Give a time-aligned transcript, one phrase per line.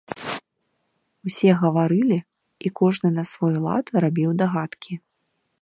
[1.31, 2.19] Усе гаварылі,
[2.65, 4.93] і кожны на свой лад рабіў дагадкі.